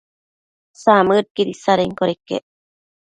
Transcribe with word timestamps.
Samëdsho 0.81 1.43
isadenquioda 1.53 2.13
iquec 2.15 2.45